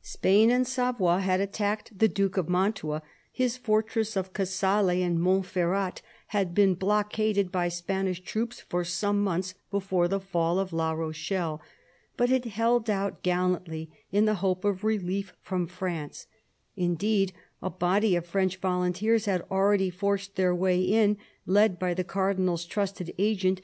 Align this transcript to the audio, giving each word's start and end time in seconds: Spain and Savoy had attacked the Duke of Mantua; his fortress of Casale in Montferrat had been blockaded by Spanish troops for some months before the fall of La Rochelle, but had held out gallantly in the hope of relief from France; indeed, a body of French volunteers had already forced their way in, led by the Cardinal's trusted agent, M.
Spain 0.00 0.50
and 0.50 0.66
Savoy 0.66 1.18
had 1.18 1.42
attacked 1.42 1.98
the 1.98 2.08
Duke 2.08 2.38
of 2.38 2.48
Mantua; 2.48 3.02
his 3.30 3.58
fortress 3.58 4.16
of 4.16 4.32
Casale 4.32 5.02
in 5.02 5.20
Montferrat 5.20 6.00
had 6.28 6.54
been 6.54 6.72
blockaded 6.76 7.52
by 7.52 7.68
Spanish 7.68 8.18
troops 8.22 8.58
for 8.62 8.84
some 8.84 9.22
months 9.22 9.52
before 9.70 10.08
the 10.08 10.18
fall 10.18 10.58
of 10.58 10.72
La 10.72 10.92
Rochelle, 10.92 11.60
but 12.16 12.30
had 12.30 12.46
held 12.46 12.88
out 12.88 13.22
gallantly 13.22 13.90
in 14.10 14.24
the 14.24 14.36
hope 14.36 14.64
of 14.64 14.82
relief 14.82 15.34
from 15.42 15.66
France; 15.66 16.26
indeed, 16.74 17.34
a 17.60 17.68
body 17.68 18.16
of 18.16 18.24
French 18.24 18.56
volunteers 18.56 19.26
had 19.26 19.44
already 19.50 19.90
forced 19.90 20.36
their 20.36 20.54
way 20.54 20.80
in, 20.80 21.18
led 21.44 21.78
by 21.78 21.92
the 21.92 22.02
Cardinal's 22.02 22.64
trusted 22.64 23.12
agent, 23.18 23.58
M. 23.58 23.60